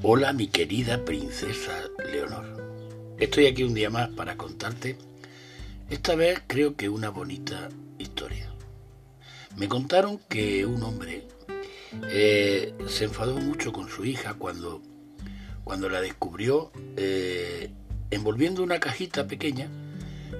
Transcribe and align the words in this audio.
Hola 0.00 0.32
mi 0.32 0.48
querida 0.48 1.04
princesa 1.04 1.70
Leonor. 2.10 3.14
Estoy 3.20 3.46
aquí 3.46 3.62
un 3.62 3.74
día 3.74 3.90
más 3.90 4.08
para 4.08 4.36
contarte, 4.36 4.96
esta 5.90 6.14
vez 6.14 6.42
creo 6.46 6.76
que 6.76 6.88
una 6.88 7.10
bonita 7.10 7.68
historia. 7.98 8.50
Me 9.56 9.68
contaron 9.68 10.18
que 10.30 10.64
un 10.64 10.82
hombre 10.82 11.28
eh, 12.08 12.74
se 12.88 13.04
enfadó 13.04 13.36
mucho 13.36 13.70
con 13.72 13.90
su 13.90 14.06
hija 14.06 14.34
cuando, 14.34 14.80
cuando 15.62 15.90
la 15.90 16.00
descubrió 16.00 16.72
eh, 16.96 17.70
envolviendo 18.10 18.62
una 18.62 18.80
cajita 18.80 19.26
pequeña, 19.26 19.68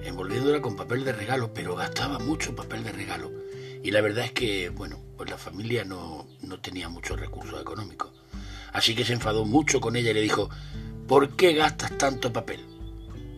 envolviéndola 0.03 0.63
con 0.63 0.75
papel 0.75 1.05
de 1.05 1.13
regalo, 1.13 1.53
pero 1.53 1.75
gastaba 1.75 2.17
mucho 2.17 2.55
papel 2.55 2.83
de 2.83 2.91
regalo. 2.91 3.31
Y 3.83 3.91
la 3.91 4.01
verdad 4.01 4.25
es 4.25 4.31
que, 4.31 4.69
bueno, 4.69 4.99
pues 5.15 5.29
la 5.29 5.37
familia 5.37 5.85
no, 5.85 6.27
no 6.41 6.59
tenía 6.59 6.89
muchos 6.89 7.19
recursos 7.19 7.61
económicos. 7.61 8.22
Así 8.73 8.95
que 8.95 9.05
se 9.05 9.13
enfadó 9.13 9.45
mucho 9.45 9.79
con 9.79 9.95
ella 9.95 10.11
y 10.11 10.15
le 10.15 10.21
dijo, 10.21 10.49
¿por 11.07 11.35
qué 11.35 11.53
gastas 11.53 11.95
tanto 11.97 12.33
papel? 12.33 12.59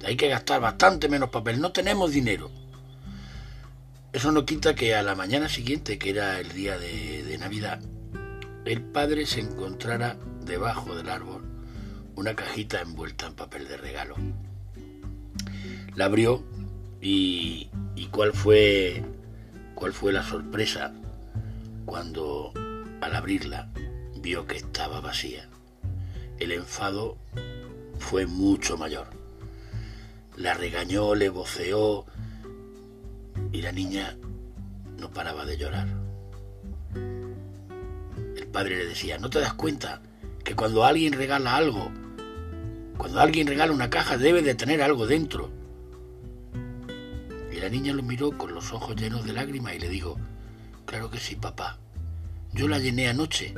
Hay 0.06 0.16
que 0.16 0.30
gastar 0.30 0.62
bastante 0.62 1.10
menos 1.10 1.30
papel, 1.30 1.60
no 1.60 1.72
tenemos 1.72 2.12
dinero. 2.12 2.50
Eso 4.14 4.32
no 4.32 4.46
quita 4.46 4.76
que 4.76 4.96
a 4.96 5.04
la 5.04 5.14
mañana 5.14 5.50
siguiente, 5.50 5.98
que 5.98 6.12
era 6.12 6.40
el 6.40 6.54
día 6.54 6.78
de, 6.80 7.38
Navidad, 7.38 7.82
el 8.64 8.82
padre 8.82 9.26
se 9.26 9.42
encontrara 9.42 10.18
debajo 10.46 10.96
del 10.96 11.10
árbol 11.10 11.44
una 12.16 12.34
cajita 12.34 12.80
envuelta 12.80 13.28
en 13.28 13.34
papel 13.34 13.68
de 13.68 13.76
regalo. 13.76 14.16
La 15.96 16.06
abrió 16.06 16.44
y, 17.02 17.70
y 17.98 18.06
cuál 18.06 18.32
fue 18.32 19.04
cuál 19.76 19.92
fue 19.92 20.14
la 20.14 20.24
sorpresa 20.24 20.94
cuando 21.86 22.54
al 23.02 23.16
abrirla 23.16 23.70
vio 24.26 24.48
que 24.48 24.58
estaba 24.58 25.02
vacía. 25.02 25.48
El 26.40 26.52
enfado 26.52 27.16
fue 28.00 28.26
mucho 28.26 28.76
mayor. 28.76 29.06
La 30.36 30.56
regañó, 30.56 31.14
le 31.14 31.30
voceó 31.30 32.08
y 33.52 33.62
la 33.62 33.72
niña 33.72 34.18
no 34.98 35.12
paraba 35.12 35.46
de 35.46 35.58
llorar. 35.58 35.88
El 36.96 38.48
padre 38.48 38.78
le 38.78 38.88
decía, 38.88 39.20
¿no 39.20 39.30
te 39.30 39.40
das 39.40 39.54
cuenta 39.54 40.02
que 40.44 40.56
cuando 40.56 40.86
alguien 40.86 41.14
regala 41.14 41.56
algo, 41.56 41.92
cuando 42.98 43.20
alguien 43.20 43.46
regala 43.46 43.74
una 43.74 43.92
caja 43.92 44.18
debe 44.18 44.42
de 44.42 44.56
tener 44.56 44.82
algo 44.82 45.06
dentro? 45.06 45.52
Y 47.52 47.58
la 47.58 47.70
niña 47.70 47.94
lo 47.94 48.02
miró 48.02 48.36
con 48.36 48.56
los 48.56 48.74
ojos 48.74 48.96
llenos 48.96 49.24
de 49.24 49.34
lágrimas 49.34 49.76
y 49.76 49.80
le 49.80 49.90
dijo, 49.90 50.18
claro 50.88 51.12
que 51.12 51.20
sí, 51.20 51.36
papá. 51.36 51.78
Yo 52.54 52.68
la 52.68 52.80
llené 52.80 53.08
anoche 53.08 53.54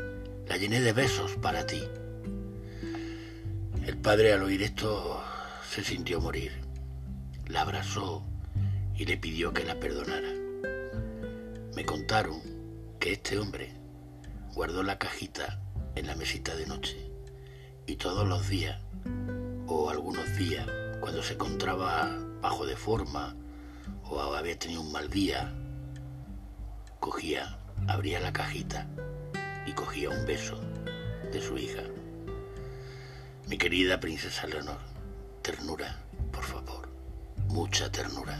la 0.47 0.55
llené 0.57 0.79
de 0.79 0.93
besos 0.93 1.35
para 1.35 1.65
ti. 1.65 1.83
El 3.85 3.97
padre 3.97 4.33
al 4.33 4.43
oír 4.43 4.63
esto 4.63 5.21
se 5.69 5.83
sintió 5.83 6.21
morir. 6.21 6.51
La 7.47 7.61
abrazó 7.61 8.23
y 8.95 9.05
le 9.05 9.17
pidió 9.17 9.53
que 9.53 9.65
la 9.65 9.79
perdonara. 9.79 10.29
Me 11.75 11.85
contaron 11.85 12.41
que 12.99 13.13
este 13.13 13.37
hombre 13.37 13.73
guardó 14.53 14.83
la 14.83 14.97
cajita 14.97 15.59
en 15.95 16.07
la 16.07 16.15
mesita 16.15 16.55
de 16.55 16.65
noche 16.65 16.97
y 17.85 17.95
todos 17.97 18.27
los 18.27 18.49
días, 18.49 18.79
o 19.67 19.89
algunos 19.89 20.37
días, 20.37 20.65
cuando 20.99 21.23
se 21.23 21.33
encontraba 21.33 22.17
bajo 22.41 22.65
de 22.65 22.75
forma 22.75 23.35
o 24.03 24.21
había 24.21 24.57
tenido 24.57 24.81
un 24.81 24.91
mal 24.91 25.09
día, 25.09 25.53
cogía, 26.99 27.57
abría 27.87 28.19
la 28.19 28.33
cajita 28.33 28.87
y 29.67 29.73
cogía 29.73 30.09
un 30.09 30.25
beso 30.25 30.59
de 31.31 31.41
su 31.41 31.57
hija. 31.57 31.83
Mi 33.47 33.57
querida 33.57 33.99
princesa 33.99 34.47
Leonor, 34.47 34.79
ternura, 35.41 35.99
por 36.31 36.43
favor, 36.43 36.89
mucha 37.49 37.91
ternura. 37.91 38.39